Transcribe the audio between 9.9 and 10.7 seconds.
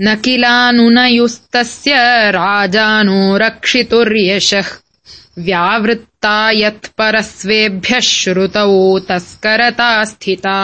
स्थिता।